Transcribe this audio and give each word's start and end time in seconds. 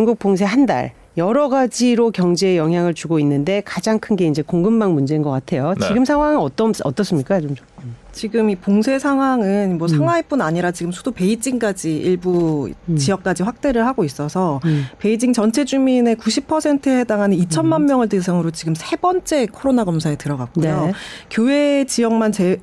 중국 0.00 0.18
봉쇄 0.18 0.46
한 0.46 0.64
달. 0.64 0.92
여러 1.18 1.50
가지로 1.50 2.10
경제에 2.10 2.56
영향을 2.56 2.94
주고 2.94 3.18
있는데 3.18 3.60
가장 3.66 3.98
큰 3.98 4.16
게 4.16 4.26
이제 4.26 4.40
공급망 4.40 4.94
문제인 4.94 5.20
것 5.20 5.30
같아요. 5.30 5.74
네. 5.78 5.88
지금 5.88 6.06
상황은 6.06 6.38
어떤 6.38 6.72
어떻습니까? 6.84 7.38
좀. 7.42 7.54
좀. 7.54 7.66
지금 8.12 8.48
이 8.48 8.56
봉쇄 8.56 8.98
상황은 8.98 9.76
뭐 9.76 9.88
상하이뿐 9.88 10.40
아니라 10.40 10.70
지금 10.72 10.90
수도 10.90 11.10
베이징까지 11.10 11.96
일부 11.98 12.70
음. 12.88 12.96
지역까지 12.96 13.42
확대를 13.42 13.86
하고 13.86 14.04
있어서 14.04 14.60
음. 14.64 14.86
베이징 14.98 15.34
전체 15.34 15.64
주민의 15.66 16.16
90%에 16.16 17.00
해당하는 17.00 17.36
2천만 17.36 17.82
명을 17.82 18.08
대상으로 18.08 18.50
지금 18.52 18.74
세 18.74 18.96
번째 18.96 19.46
코로나 19.52 19.84
검사에 19.84 20.16
들어갔고요. 20.16 20.86
네. 20.86 20.92
교외 21.30 21.84
지역만 21.84 22.32
제, 22.32 22.58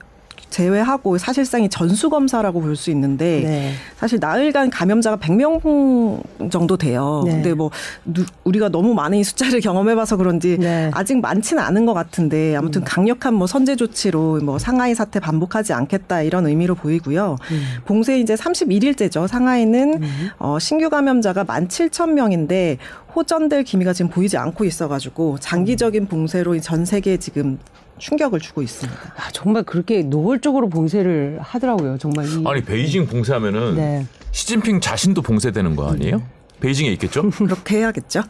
제외하고 0.49 1.17
사실상 1.17 1.63
이 1.63 1.69
전수 1.69 2.09
검사라고 2.09 2.61
볼 2.61 2.75
수 2.77 2.89
있는데 2.91 3.41
네. 3.43 3.71
사실 3.97 4.19
나흘간 4.19 4.69
감염자가 4.69 5.17
100명 5.17 6.51
정도 6.51 6.77
돼요. 6.77 7.23
네. 7.25 7.31
근데 7.31 7.53
뭐 7.53 7.71
누- 8.05 8.25
우리가 8.43 8.69
너무 8.69 8.93
많은 8.93 9.17
이 9.17 9.23
숫자를 9.23 9.59
경험해봐서 9.61 10.17
그런지 10.17 10.57
네. 10.59 10.91
아직 10.93 11.19
많지는 11.19 11.61
않은 11.63 11.85
것 11.85 11.93
같은데 11.93 12.55
아무튼 12.55 12.83
강력한 12.83 13.33
뭐 13.33 13.47
선제 13.47 13.75
조치로 13.75 14.41
뭐 14.43 14.59
상하이 14.59 14.93
사태 14.95 15.19
반복하지 15.19 15.73
않겠다 15.73 16.21
이런 16.21 16.45
의미로 16.47 16.75
보이고요. 16.75 17.37
봉쇄 17.85 18.19
이제 18.19 18.35
31일째죠. 18.35 19.27
상하이는 19.27 20.01
어, 20.39 20.59
신규 20.59 20.89
감염자가 20.89 21.43
17,000명인데 21.45 22.77
호전될 23.15 23.63
기미가 23.63 23.93
지금 23.93 24.09
보이지 24.11 24.37
않고 24.37 24.63
있어가지고 24.65 25.37
장기적인 25.39 26.07
봉쇄로 26.07 26.55
이전 26.55 26.85
세계에 26.85 27.17
지금 27.17 27.57
충격을 27.97 28.39
주고 28.39 28.61
있습니다. 28.61 29.13
아, 29.15 29.31
정말 29.31 29.63
그렇게 29.63 30.03
노골적으로 30.03 30.69
봉쇄를 30.69 31.39
하더라고요. 31.41 31.97
정말 31.97 32.25
이 32.25 32.43
아니 32.45 32.63
베이징 32.63 33.07
봉쇄하면은 33.07 33.75
네. 33.75 34.05
시진핑 34.31 34.81
자신도 34.81 35.21
봉쇄되는 35.21 35.75
거 35.75 35.89
아니에요? 35.89 36.21
베이징에 36.59 36.89
있겠죠? 36.93 37.29
그렇게 37.37 37.77
해야겠죠. 37.77 38.19
어, 38.19 38.23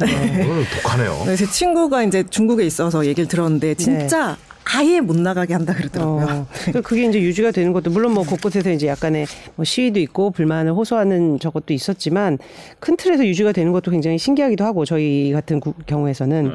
독하네요. 0.82 1.24
네, 1.26 1.36
제 1.36 1.46
친구가 1.46 2.04
이제 2.04 2.24
중국에 2.24 2.66
있어서 2.66 3.06
얘기를 3.06 3.28
들었는데 3.28 3.76
진짜 3.76 4.38
아예 4.76 5.00
못 5.00 5.16
나가게 5.18 5.54
한다 5.54 5.74
그러더라고요. 5.74 6.26
어, 6.26 6.48
그- 6.74 6.82
그게 6.82 7.06
이제 7.06 7.22
유지가 7.22 7.52
되는 7.52 7.72
것도 7.74 7.90
물론 7.92 8.14
뭐 8.14 8.24
곳곳에서 8.24 8.72
이제 8.72 8.88
약간의 8.88 9.26
뭐 9.56 9.64
시위도 9.64 10.00
있고 10.00 10.32
불만을 10.32 10.74
호소하는 10.74 11.40
저것도 11.40 11.74
있었지만 11.74 12.38
큰 12.80 12.98
틀에서 12.98 13.26
유지가 13.26 13.52
되는 13.52 13.72
것도 13.72 13.92
굉장히 13.92 14.18
신기하기도 14.18 14.64
하고 14.66 14.84
저희 14.86 15.32
같은 15.32 15.60
구- 15.60 15.74
경우에서는 15.86 16.52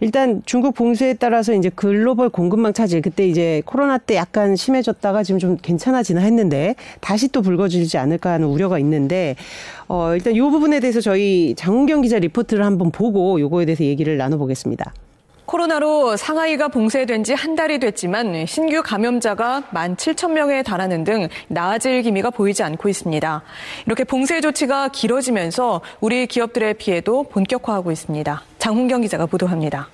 일단 0.00 0.42
중국 0.46 0.74
봉쇄에 0.74 1.14
따라서 1.14 1.52
이제 1.52 1.70
글로벌 1.74 2.28
공급망 2.30 2.72
차질 2.72 3.02
그때 3.02 3.26
이제 3.28 3.62
코로나 3.66 3.98
때 3.98 4.14
약간 4.16 4.56
심해졌다가 4.56 5.22
지금 5.22 5.38
좀 5.38 5.56
괜찮아지나 5.60 6.20
했는데 6.20 6.74
다시 7.00 7.28
또 7.28 7.42
불거지지 7.42 7.98
않을까 7.98 8.32
하는 8.32 8.46
우려가 8.46 8.78
있는데 8.78 9.34
어 9.88 10.14
일단 10.14 10.34
이 10.34 10.40
부분에 10.40 10.80
대해서 10.80 11.00
저희 11.00 11.54
장훈경 11.56 12.00
기자 12.02 12.18
리포트를 12.18 12.64
한번 12.64 12.90
보고 12.90 13.38
요거에 13.40 13.66
대해서 13.66 13.84
얘기를 13.84 14.16
나눠보겠습니다. 14.16 14.94
코로나로 15.46 16.16
상하이가 16.16 16.68
봉쇄된 16.68 17.24
지 17.24 17.34
한 17.40 17.54
달이 17.56 17.78
됐지만 17.78 18.44
신규 18.46 18.82
감염자가 18.82 19.62
17,000명에 19.72 20.64
달하는 20.64 21.04
등 21.04 21.28
나아질 21.48 22.02
기미가 22.02 22.30
보이지 22.30 22.62
않고 22.62 22.88
있습니다. 22.88 23.42
이렇게 23.86 24.04
봉쇄 24.04 24.40
조치가 24.40 24.88
길어지면서 24.88 25.80
우리 26.00 26.26
기업들의 26.26 26.74
피해도 26.74 27.24
본격화하고 27.24 27.90
있습니다. 27.92 28.42
장훈경 28.58 29.00
기자가 29.00 29.26
보도합니다. 29.26 29.88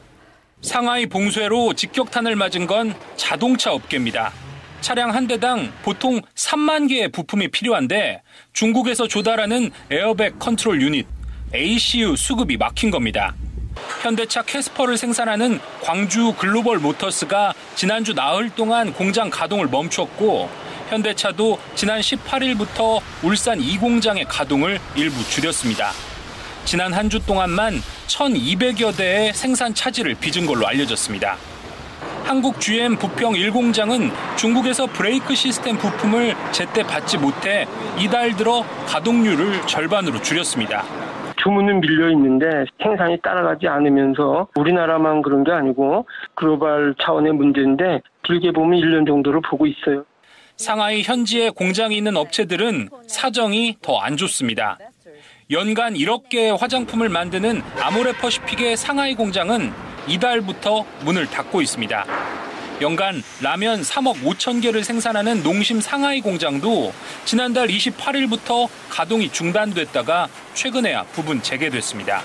상하이 0.62 1.06
봉쇄로 1.06 1.74
직격탄을 1.74 2.34
맞은 2.36 2.66
건 2.66 2.94
자동차 3.16 3.72
업계입니다. 3.72 4.32
차량 4.80 5.14
한 5.14 5.26
대당 5.26 5.72
보통 5.82 6.20
3만 6.34 6.88
개의 6.88 7.08
부품이 7.10 7.48
필요한데 7.48 8.22
중국에서 8.52 9.06
조달하는 9.06 9.70
에어백 9.90 10.38
컨트롤 10.38 10.82
유닛 10.82 11.06
ACU 11.54 12.16
수급이 12.16 12.56
막힌 12.56 12.90
겁니다. 12.90 13.34
현대차 14.06 14.42
캐스퍼를 14.42 14.96
생산하는 14.96 15.58
광주 15.82 16.32
글로벌 16.38 16.78
모터스가 16.78 17.52
지난주 17.74 18.14
나흘 18.14 18.50
동안 18.50 18.92
공장 18.92 19.28
가동을 19.30 19.66
멈췄고 19.66 20.48
현대차도 20.90 21.58
지난 21.74 21.98
18일부터 22.00 23.00
울산 23.24 23.60
2공장의 23.60 24.26
가동을 24.28 24.78
일부 24.94 25.28
줄였습니다. 25.28 25.90
지난 26.64 26.92
한 26.92 27.10
주 27.10 27.18
동안만 27.18 27.82
1,200여 28.06 28.96
대의 28.96 29.34
생산 29.34 29.74
차질을 29.74 30.14
빚은 30.14 30.46
걸로 30.46 30.68
알려졌습니다. 30.68 31.36
한국 32.24 32.60
GM 32.60 32.96
부평 32.98 33.32
1공장은 33.32 34.12
중국에서 34.36 34.86
브레이크 34.86 35.34
시스템 35.34 35.76
부품을 35.78 36.36
제때 36.52 36.84
받지 36.84 37.18
못해 37.18 37.66
이달 37.98 38.36
들어 38.36 38.64
가동률을 38.86 39.66
절반으로 39.66 40.22
줄였습니다. 40.22 41.05
주문은 41.46 41.80
밀려 41.80 42.10
있는데 42.10 42.64
생산이 42.82 43.20
따라가지 43.22 43.68
않으면서 43.68 44.48
우리나라만 44.56 45.22
그런 45.22 45.44
게 45.44 45.52
아니고 45.52 46.04
글로벌 46.34 46.94
차원의 47.00 47.32
문제인데 47.34 48.00
길게 48.24 48.50
보면 48.50 48.80
1년 48.80 49.06
정도를 49.06 49.40
보고 49.48 49.64
있어요. 49.66 50.04
상하이 50.56 51.02
현지에 51.02 51.50
공장이 51.50 51.96
있는 51.96 52.16
업체들은 52.16 52.88
사정이 53.06 53.76
더 53.80 54.00
안 54.00 54.16
좋습니다. 54.16 54.76
연간 55.52 55.94
1억 55.94 56.28
개의 56.28 56.56
화장품을 56.56 57.08
만드는 57.08 57.62
아모레퍼시픽의 57.80 58.76
상하이 58.76 59.14
공장은 59.14 59.70
이달부터 60.08 60.84
문을 61.04 61.26
닫고 61.26 61.62
있습니다. 61.62 62.04
연간 62.80 63.22
라면 63.40 63.80
3억 63.80 64.22
5천 64.22 64.60
개를 64.62 64.84
생산하는 64.84 65.42
농심 65.42 65.80
상하이 65.80 66.20
공장도 66.20 66.92
지난달 67.24 67.68
28일부터 67.68 68.68
가동이 68.90 69.30
중단됐다가 69.30 70.28
최근에야 70.54 71.04
부분 71.04 71.42
재개됐습니다. 71.42 72.22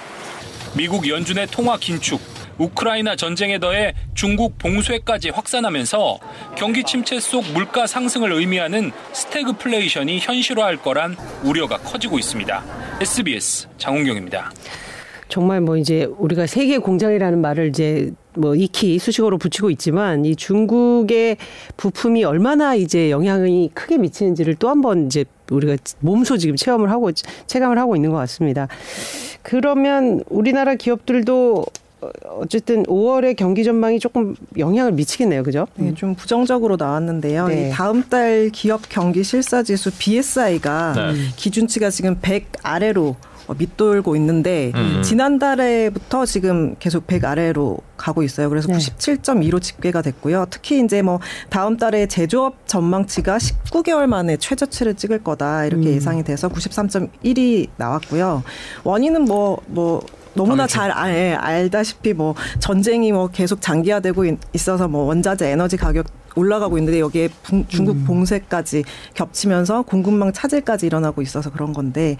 미국 0.75 1.07
연준의 1.07 1.47
통화 1.47 1.77
긴축, 1.77 2.19
우크라이나 2.57 3.15
전쟁에 3.15 3.59
더해 3.59 3.93
중국 4.13 4.57
봉쇄까지 4.57 5.29
확산하면서 5.29 6.19
경기 6.55 6.83
침체 6.83 7.19
속 7.19 7.45
물가 7.53 7.87
상승을 7.87 8.31
의미하는 8.33 8.91
스태그플레이션이 9.13 10.19
현실화할 10.19 10.77
거란 10.77 11.15
우려가 11.43 11.77
커지고 11.77 12.19
있습니다. 12.19 12.63
SBS 13.01 13.67
장훈경입니다. 13.77 14.51
정말 15.27 15.61
뭐 15.61 15.77
이제 15.77 16.03
우리가 16.17 16.45
세계 16.45 16.77
공장이라는 16.77 17.39
말을 17.39 17.69
이제 17.69 18.11
뭐 18.35 18.55
익히 18.55 18.97
수식어로 18.99 19.37
붙이고 19.37 19.69
있지만 19.71 20.23
이 20.25 20.35
중국의 20.35 21.37
부품이 21.77 22.23
얼마나 22.23 22.75
이제 22.75 23.11
영향이 23.11 23.71
크게 23.73 23.97
미치는지를 23.97 24.55
또 24.55 24.69
한 24.69 24.81
번 24.81 25.05
이제 25.07 25.25
우리가 25.51 25.75
몸소 25.99 26.37
지금 26.37 26.55
체험을 26.55 26.89
하고 26.91 27.11
체감을 27.47 27.77
하고 27.77 27.95
있는 27.95 28.11
것 28.11 28.17
같습니다. 28.17 28.67
그러면 29.41 30.23
우리나라 30.29 30.75
기업들도 30.75 31.65
어쨌든 32.39 32.83
5월의 32.83 33.35
경기 33.35 33.63
전망이 33.63 33.99
조금 33.99 34.35
영향을 34.57 34.91
미치겠네요, 34.93 35.43
그죠? 35.43 35.67
네, 35.75 35.93
좀 35.93 36.15
부정적으로 36.15 36.75
나왔는데요. 36.75 37.47
네. 37.47 37.67
이 37.67 37.71
다음 37.71 38.01
달 38.03 38.49
기업 38.51 38.81
경기 38.89 39.23
실사 39.23 39.61
지수 39.61 39.91
BSI가 39.99 40.93
네. 40.95 41.13
기준치가 41.35 41.89
지금 41.91 42.17
100 42.21 42.47
아래로 42.63 43.09
어, 43.09 43.30
밑돌고 43.57 44.15
있는데 44.17 44.71
음. 44.75 45.01
지난달에부터 45.03 46.25
지금 46.25 46.75
계속 46.79 47.07
100 47.07 47.25
아래로 47.25 47.79
가고 47.97 48.23
있어요. 48.23 48.49
그래서 48.49 48.67
네. 48.67 48.77
97.2로 48.77 49.61
집계가 49.61 50.01
됐고요. 50.01 50.45
특히 50.49 50.83
이제 50.83 51.01
뭐 51.01 51.19
다음 51.49 51.77
달에 51.77 52.07
제조업 52.07 52.67
전망치가 52.67 53.37
19개월 53.37 54.07
만에 54.07 54.37
최저치를 54.37 54.95
찍을 54.95 55.23
거다 55.23 55.65
이렇게 55.65 55.89
음. 55.89 55.93
예상이 55.95 56.23
돼서 56.23 56.49
93.1이 56.49 57.67
나왔고요. 57.77 58.43
원인은 58.83 59.25
뭐뭐 59.25 59.59
뭐 59.67 60.05
너무나. 60.33 60.65
잘 60.65 60.91
알, 60.91 61.13
예, 61.13 61.33
알다시피 61.33 62.13
뭐 62.13 62.35
전쟁이 62.59 63.11
뭐 63.11 63.27
계속 63.27 63.59
장기화되고 63.61 64.25
있- 64.25 64.39
있어서 64.53 64.87
뭐 64.87 65.03
원자재 65.03 65.49
에너지 65.49 65.75
가격 65.75 66.05
올라가고 66.35 66.77
있는데 66.77 66.99
여기에 66.99 67.29
붕- 67.43 67.65
중국 67.67 68.05
봉쇄까지 68.05 68.83
겹치면서 69.13 69.81
공급망 69.83 70.31
차질까지 70.33 70.85
일어나고 70.85 71.21
있어서 71.21 71.49
그런 71.51 71.73
건데 71.73 72.17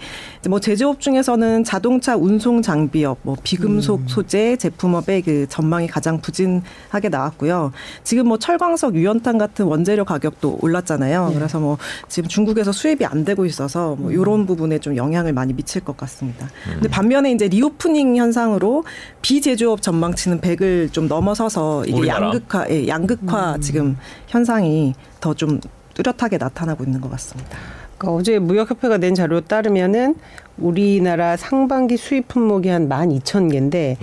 뭐 0.48 0.60
제조업 0.60 1.00
중에서는 1.00 1.64
자동차 1.64 2.16
운송 2.16 2.62
장비업, 2.62 3.18
뭐 3.22 3.36
비금속 3.42 4.02
소재 4.06 4.56
제품업의 4.56 5.22
그 5.22 5.46
전망이 5.48 5.86
가장 5.86 6.20
부진하게 6.20 7.08
나왔고요. 7.10 7.72
지금 8.04 8.28
뭐 8.28 8.38
철광석, 8.38 8.94
유연탄 8.94 9.38
같은 9.38 9.64
원재료 9.66 10.04
가격도 10.04 10.58
올랐잖아요. 10.60 11.32
그래서 11.34 11.58
뭐 11.60 11.78
지금 12.08 12.28
중국에서 12.28 12.72
수입이 12.72 13.04
안 13.04 13.24
되고 13.24 13.44
있어서 13.46 13.96
뭐 13.98 14.10
이런 14.12 14.46
부분에 14.46 14.78
좀 14.78 14.96
영향을 14.96 15.32
많이 15.32 15.52
미칠 15.52 15.82
것 15.84 15.96
같습니다. 15.96 16.48
근데 16.74 16.88
반면에 16.88 17.32
이제 17.32 17.48
reopening 17.48 18.16
현상으로 18.16 18.84
비제조업 19.22 19.82
전망치는 19.82 20.40
100을 20.40 20.92
좀 20.92 21.08
넘어서서 21.08 21.84
이게 21.86 21.98
우리나라? 21.98 22.26
양극화, 22.28 22.66
예, 22.70 22.86
양극화 22.88 23.58
지금 23.60 23.96
현상이 24.28 24.94
더 25.20 25.34
좀 25.34 25.60
뚜렷하게 25.94 26.38
나타나고 26.38 26.84
있는 26.84 27.00
것 27.00 27.10
같습니다. 27.12 27.58
그러니까 27.98 28.18
어제 28.18 28.38
무역협회가 28.38 28.98
낸 28.98 29.14
자료에 29.14 29.42
따르면은 29.42 30.16
우리나라 30.58 31.36
상반기 31.36 31.96
수입 31.96 32.28
품목이 32.28 32.68
한 32.68 32.88
12,000개인데 32.88 33.70
네. 33.70 33.96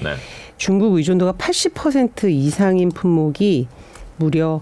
중국 0.57 0.96
의존도가 0.96 1.34
80% 1.34 2.30
이상인 2.30 2.90
품목이 2.90 3.68
무려 4.18 4.62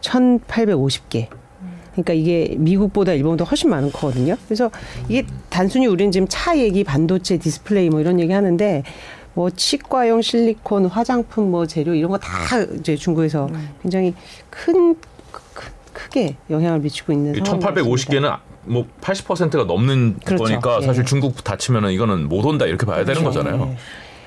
1,850개. 0.00 1.28
그러니까 1.92 2.12
이게 2.14 2.54
미국보다 2.58 3.12
일본보다 3.12 3.44
훨씬 3.44 3.68
많은 3.70 3.92
거거든요. 3.92 4.36
그래서 4.46 4.70
이게 5.08 5.26
단순히 5.50 5.86
우리는 5.86 6.10
지금 6.10 6.26
차 6.28 6.56
얘기, 6.56 6.84
반도체, 6.84 7.36
디스플레이 7.36 7.90
뭐 7.90 8.00
이런 8.00 8.18
얘기 8.18 8.32
하는데 8.32 8.82
뭐 9.34 9.50
치과용 9.50 10.20
실리콘, 10.22 10.86
화장품 10.86 11.50
뭐 11.50 11.66
재료 11.66 11.94
이런 11.94 12.10
거 12.10 12.18
다 12.18 12.28
이제 12.78 12.96
중국에서 12.96 13.48
굉장히 13.82 14.14
큰 14.50 14.94
크- 15.30 15.40
크- 15.54 15.70
크게 15.92 16.36
영향을 16.50 16.80
미치고 16.80 17.12
있는 17.12 17.34
이 17.34 17.38
상황입니다. 17.38 17.82
1850개는 17.82 18.38
뭐 18.64 18.86
80%가 19.00 19.64
넘는 19.64 20.18
그렇죠. 20.24 20.44
거니까 20.44 20.78
예. 20.82 20.86
사실 20.86 21.04
중국 21.04 21.42
다치면은 21.42 21.90
이거는 21.92 22.28
못 22.28 22.44
온다 22.44 22.66
이렇게 22.66 22.86
봐야 22.86 23.04
되는 23.04 23.22
그렇죠. 23.22 23.38
거잖아요. 23.40 23.70
예. 23.72 23.76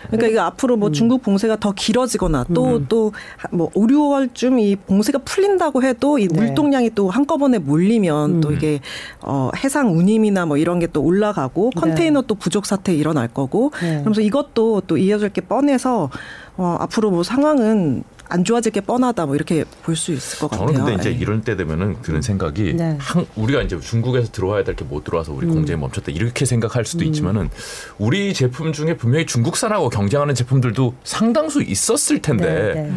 그러니까 0.07 0.27
이거 0.27 0.41
앞으로 0.41 0.77
뭐 0.77 0.91
중국 0.91 1.21
봉쇄가 1.21 1.57
더 1.57 1.71
길어지거나 1.71 2.45
또 2.53 2.85
또뭐 2.87 3.71
5, 3.73 3.87
6월쯤 3.87 4.59
이 4.59 4.75
봉쇄가 4.75 5.19
풀린다고 5.19 5.83
해도 5.83 6.17
이 6.17 6.27
네. 6.27 6.35
물동량이 6.35 6.91
또 6.95 7.09
한꺼번에 7.09 7.59
몰리면 7.59 8.41
또 8.41 8.51
이게 8.51 8.79
어 9.21 9.49
해상 9.63 9.95
운임이나 9.97 10.45
뭐 10.45 10.57
이런 10.57 10.79
게 10.79 10.85
또 10.95 11.01
올라가고 11.03 11.71
컨테이너 11.71 12.21
또 12.21 12.35
부족 12.35 12.65
사태 12.65 12.93
일어날 12.93 13.27
거고. 13.27 13.71
네. 13.81 13.99
그러면서 13.99 14.21
이것도 14.21 14.83
또 14.87 14.97
이어질 14.97 15.29
게 15.29 15.41
뻔해서 15.41 16.09
어 16.55 16.77
앞으로 16.79 17.11
뭐 17.11 17.21
상황은 17.21 18.03
안 18.27 18.43
좋아질 18.43 18.71
게 18.71 18.81
뻔하다 18.81 19.25
뭐 19.27 19.35
이렇게 19.35 19.65
볼 19.83 19.95
수 19.95 20.11
있을 20.11 20.39
것 20.39 20.49
같아요. 20.51 20.67
저는 20.67 20.85
근데 20.85 20.95
이제 21.01 21.09
예. 21.11 21.13
이런 21.21 21.41
때 21.41 21.55
되면은 21.55 21.97
드는 22.01 22.21
생각이 22.21 22.73
네. 22.75 22.97
한, 22.99 23.25
우리가 23.35 23.61
이제 23.61 23.79
중국에서 23.79 24.31
들어와야 24.31 24.63
될 24.63 24.75
게 24.75 24.83
못 24.85 25.03
들어와서 25.03 25.31
우리 25.33 25.47
공장이 25.47 25.79
멈췄다 25.79 26.11
이렇게 26.11 26.45
생각할 26.45 26.85
수도 26.85 27.03
있지만은 27.05 27.49
우리 27.97 28.33
제품 28.33 28.73
중에 28.73 28.97
분명히 28.97 29.25
중국산하고 29.25 29.89
경쟁하는 29.89 30.35
제품들도 30.35 30.93
상당수 31.03 31.61
있었을 31.61 32.21
텐데 32.21 32.73
네, 32.75 32.81
네. 32.83 32.91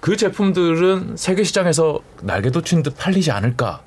그 0.00 0.16
제품들은 0.16 1.14
세계 1.16 1.42
시장에서 1.44 2.00
날개 2.22 2.50
돋친 2.50 2.82
듯 2.82 2.94
팔리지 2.96 3.30
않을까 3.32 3.80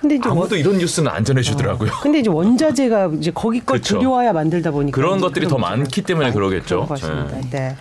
근데 0.00 0.16
이제 0.16 0.28
원, 0.28 0.38
아무도 0.38 0.56
이런 0.56 0.76
뉴스는 0.78 1.10
안 1.10 1.24
전해주더라고요. 1.24 1.90
근데 2.02 2.18
이제 2.20 2.28
원자재가 2.28 3.12
이제 3.18 3.30
거기 3.34 3.60
걸 3.60 3.78
그렇죠. 3.78 3.96
들여와야 3.98 4.32
만들다 4.34 4.70
보니까 4.70 4.94
그런 4.94 5.20
것들이 5.20 5.46
더 5.48 5.56
많기 5.56 6.02
때문에 6.02 6.32
그러겠죠. 6.32 6.86
그런 6.86 6.88
것 6.88 7.00
같습니다. 7.00 7.38
예. 7.38 7.50
네. 7.50 7.76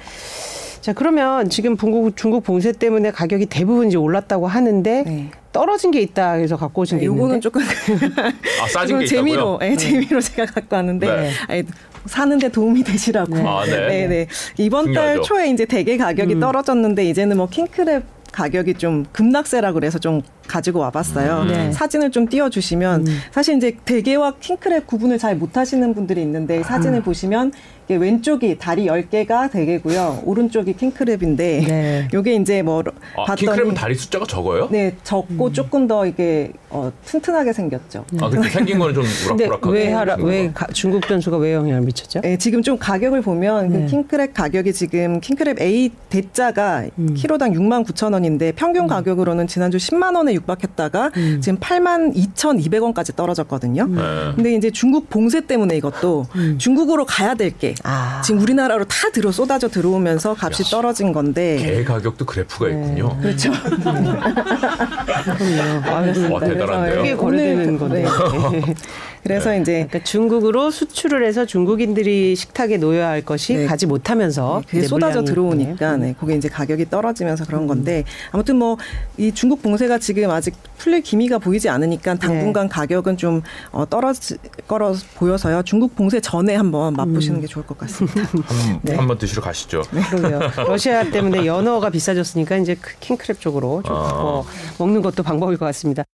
자 0.86 0.94
그러면 0.94 1.50
지금 1.50 1.76
중국 1.78 2.16
중국 2.16 2.44
봉쇄 2.44 2.72
때문에 2.72 3.10
가격이 3.10 3.48
대부분 3.48 3.88
이제 3.88 3.98
올랐다고 3.98 4.46
하는데 4.46 5.04
네. 5.04 5.32
떨어진 5.52 5.90
게 5.90 6.00
있다 6.00 6.34
해서 6.34 6.58
갖고 6.58 6.84
오신 6.84 7.00
게 7.00 7.06
있는데 7.06 7.24
요거는 7.24 7.42
조금 7.42 7.64
아 8.62 8.68
싸진 8.68 9.00
게 9.00 9.08
재미로? 9.08 9.58
예, 9.64 9.76
재미로 9.76 10.22
제가 10.22 10.46
갖고 10.46 10.76
왔는데 10.76 11.08
네. 11.08 11.32
아니, 11.48 11.64
사는데 12.06 12.50
도움이 12.50 12.84
되시라고. 12.84 13.36
아, 13.36 13.66
네. 13.66 14.06
네. 14.06 14.28
이번 14.60 14.94
달 14.94 15.16
중요하죠. 15.16 15.22
초에 15.24 15.50
이제 15.50 15.66
대게 15.66 15.98
가격이 15.98 16.40
떨어졌는데 16.40 17.04
이제는 17.06 17.38
뭐 17.38 17.48
킹크랩 17.48 18.04
가격이 18.32 18.76
좀 18.76 19.06
급락세라 19.12 19.72
그래서 19.72 19.98
좀 19.98 20.22
가지고 20.48 20.80
와봤어요. 20.80 21.42
음. 21.44 21.48
네. 21.48 21.72
사진을 21.72 22.12
좀 22.12 22.28
띄워주시면 22.28 23.06
사실 23.32 23.58
이제 23.58 23.76
대게와 23.86 24.34
킹크랩 24.42 24.86
구분을 24.88 25.18
잘 25.18 25.36
못하시는 25.36 25.94
분들이 25.94 26.22
있는데 26.22 26.64
사진을 26.64 27.02
보시면 27.02 27.52
이게 27.86 27.98
왼쪽이 27.98 28.58
다리 28.58 28.86
10개가 28.88 29.52
대게고요. 29.52 30.22
오른쪽이 30.26 30.74
킹크랩인데 30.74 31.38
네. 31.38 32.08
요게 32.14 32.36
이제 32.36 32.62
뭐 32.64 32.84
아, 33.16 33.26
봤더니 33.26 33.52
킹크랩은 33.52 33.76
다리 33.76 33.94
숫자가 33.96 34.26
적어요? 34.26 34.68
네 34.72 34.96
적고 35.04 35.52
조금 35.52 35.88
더 35.88 36.06
이게 36.06 36.52
어, 36.70 36.92
튼튼하게 37.06 37.54
생겼죠. 37.54 38.06
아, 38.20 38.30
근데 38.30 38.50
생긴 38.50 38.80
거는 38.80 38.94
좀 38.96 39.04
우락부락하고. 39.36 39.70
왜 39.70 39.92
하라 39.92 40.16
왜 40.20 40.52
가- 40.52 40.68
중국 40.74 41.02
변수가 41.02 41.38
왜 41.38 41.54
영향을 41.54 41.82
미쳤죠? 41.82 42.22
네, 42.22 42.38
지금 42.38 42.62
좀 42.64 42.78
가격을 42.78 43.22
보면 43.22 43.70
네. 43.70 43.80
그 43.86 43.96
킹크랩 43.96 44.34
가격이 44.34 44.74
지금 44.74 45.22
킹크랩 45.22 45.62
A 45.62 45.92
대자가 46.10 46.86
음. 46.98 47.14
키로당 47.14 47.52
6만 47.54 47.86
9천 47.86 48.14
원인데 48.14 48.52
평균 48.54 48.88
가격으로는 48.88 49.46
지난주 49.48 49.78
10만 49.78 50.16
원에 50.16 50.34
육박했다가 50.36 51.12
음. 51.18 51.42
지금 51.42 51.60
8만 51.60 52.16
2,200원까지 52.16 53.16
떨어졌거든요. 53.16 53.88
네. 53.88 54.02
근데 54.36 54.56
이제 54.56 54.72
중국 54.72 55.10
봉쇄 55.10 55.42
때문에 55.42 55.78
이것도 55.78 56.28
중국으로 56.58 57.06
가야 57.06 57.36
될게 57.36 57.70
음. 57.70 57.84
아. 57.84 58.22
지금 58.24 58.42
우리나라로 58.42 58.86
다 58.86 59.10
들어 59.12 59.32
쏟아져 59.32 59.68
들어오면서 59.68 60.36
값이 60.40 60.64
떨어진 60.66 61.14
건데 61.14 61.58
개 61.58 61.84
가격도 61.84 62.26
그래프가 62.26 62.70
있군요. 62.70 63.18
그렇죠. 63.22 63.52
그럼요. 63.52 64.10
와, 66.34 66.40
대단한데요. 66.40 66.96
크게 66.98 67.16
거래되는 67.16 67.78
건데. 67.78 68.04
네. 68.04 68.74
그래서 69.24 69.56
이제 69.56 69.88
그러니까 69.90 70.04
중국으로 70.04 70.70
수출을 70.70 71.26
해서 71.26 71.48
중국인들이 71.48 72.36
식탁에 72.36 72.78
놓여야 72.78 73.10
할 73.10 73.22
것이 73.24 73.56
네. 73.56 73.66
가지 73.66 73.88
못하면서 73.88 74.62
그게 74.68 74.80
이제 74.80 74.88
쏟아져 74.88 75.24
들어오니까 75.24 75.98
네, 75.98 76.14
그게 76.20 76.36
이제 76.36 76.48
가격이 76.48 76.92
떨어지면서 76.92 77.46
그런 77.46 77.66
건데 77.66 78.04
아무튼 78.32 78.58
뭐 78.58 78.78
이 79.18 79.32
중국 79.32 79.62
봉쇄가 79.62 80.00
지금 80.00 80.25
아직 80.31 80.56
풀릴 80.77 81.01
기미가 81.01 81.39
보이지 81.39 81.69
않으니까 81.69 82.16
당분간 82.16 82.69
가격은 82.69 83.18
좀 83.18 83.42
어, 83.72 83.86
떨어질 83.86 84.38
거로 84.68 84.95
보여서요. 85.16 85.63
중국 85.63 85.95
봉쇄 85.95 86.19
전에 86.19 86.56
한번 86.56 86.94
맛보시는 86.94 87.42
게 87.42 87.48
좋을 87.48 87.66
것 87.66 87.77
같습니다. 87.77 88.22
한, 88.24 88.80
네. 88.81 88.95
한번 88.95 89.18
드시러 89.18 89.42
가시죠. 89.42 89.81
그러게요. 90.10 90.39
러시아 90.68 91.04
때문에 91.10 91.45
연어가 91.45 91.89
비싸졌으니까 91.89 92.57
이제 92.57 92.75
킹크랩 92.75 93.39
쪽으로 93.39 93.83
좀 93.86 93.95
아. 93.95 94.04
바꿔 94.04 94.45
먹는 94.80 95.01
것도 95.01 95.24
방법일 95.24 95.57
것 95.57 95.66
같습니다. 95.66 96.06